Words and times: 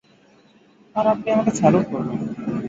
আর 0.95 1.05
আপনি 1.13 1.27
আমাকে 1.31 1.51
স্যালুট 1.57 1.85
করবেন। 1.91 2.19